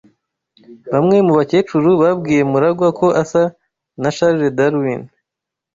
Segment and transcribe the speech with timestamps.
[0.91, 3.43] Bamwe mu bakecuru babwiye MuragwA ko asa
[4.01, 5.01] na Charles Darwin.